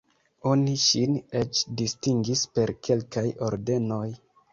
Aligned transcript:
Oni 0.51 0.71
ŝin 0.83 1.17
eĉ 1.41 1.61
distingis 1.81 2.41
per 2.55 2.73
kelkaj 2.89 3.25
ordenoj. 3.49 4.09